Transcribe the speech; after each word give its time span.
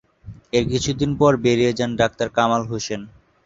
এর 0.53 0.63
কিছুদিন 0.71 1.11
পর 1.19 1.31
বেরিয়ে 1.43 1.71
যান 1.79 1.91
ডাক্তার 2.01 2.27
কামাল 2.37 2.63
হোসেন। 2.71 3.01